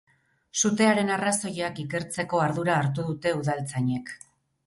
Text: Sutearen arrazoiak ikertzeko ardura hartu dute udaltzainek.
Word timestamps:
Sutearen 0.61 1.11
arrazoiak 1.15 1.81
ikertzeko 1.83 2.41
ardura 2.45 2.79
hartu 2.79 3.05
dute 3.11 3.35
udaltzainek. 3.43 4.13